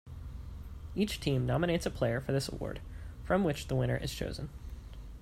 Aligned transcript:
Each 0.95 1.19
team 1.19 1.45
nominates 1.45 1.85
a 1.85 1.91
player 1.91 2.19
for 2.19 2.31
this 2.31 2.49
award, 2.49 2.81
from 3.23 3.43
which 3.43 3.67
the 3.67 3.75
winner 3.75 3.97
is 3.97 4.11
chosen. 4.11 4.49